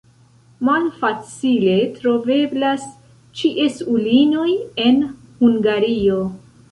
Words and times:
Malfacile 0.69 1.75
troveblas 1.97 2.87
ĉiesulinoj 3.41 4.47
en 4.87 4.97
Hungario. 5.43 6.17